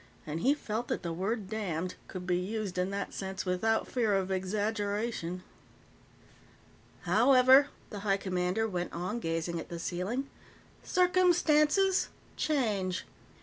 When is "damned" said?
1.47-1.93